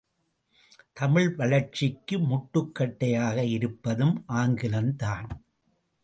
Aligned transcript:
தமிழ் 0.93 1.35
வளர்ச்சிக்கு 1.35 2.19
முட்டுக் 2.19 2.75
கட்டையாக 2.79 3.43
இருப்பதும் 3.49 4.23
ஆங்கிலம் 4.35 4.95
தான்! 4.95 5.29